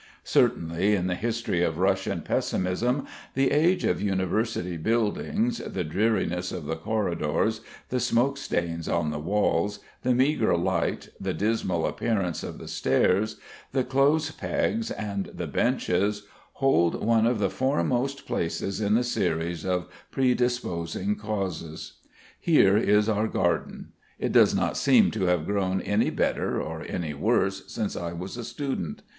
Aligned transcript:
Certainly, 0.23 0.95
in 0.95 1.05
the 1.05 1.13
history 1.13 1.61
of 1.61 1.77
Russian 1.77 2.21
pessimism, 2.21 3.05
the 3.35 3.51
age 3.51 3.83
of 3.85 4.01
university 4.01 4.75
buildings, 4.75 5.59
the 5.59 5.83
dreariness 5.83 6.51
of 6.51 6.65
the 6.65 6.75
corridors, 6.75 7.61
the 7.89 7.99
smoke 7.99 8.37
stains 8.37 8.89
on 8.89 9.11
the 9.11 9.19
walls, 9.19 9.77
the 10.01 10.15
meagre 10.15 10.57
light, 10.57 11.09
the 11.19 11.35
dismal 11.35 11.85
appearance 11.85 12.41
of 12.41 12.57
the 12.57 12.67
stairs, 12.67 13.35
the 13.73 13.83
clothes 13.83 14.31
pegs 14.31 14.89
and 14.89 15.27
the 15.27 15.45
benches, 15.45 16.23
hold 16.53 17.03
one 17.05 17.27
of 17.27 17.37
the 17.37 17.51
foremost 17.51 18.25
places 18.25 18.81
in 18.81 18.95
the 18.95 19.03
series 19.03 19.63
of 19.63 19.87
predisposing 20.09 21.15
causes. 21.15 21.99
Here 22.39 22.75
is 22.75 23.07
our 23.07 23.27
garden. 23.27 23.89
It 24.17 24.31
does 24.31 24.55
not 24.55 24.77
seem 24.77 25.11
to 25.11 25.25
have 25.25 25.45
grown 25.45 25.79
any 25.79 26.09
better 26.09 26.59
or 26.59 26.81
any 26.81 27.13
worse 27.13 27.71
since 27.71 27.95
I 27.95 28.13
was 28.13 28.35
a 28.35 28.43
student. 28.43 29.03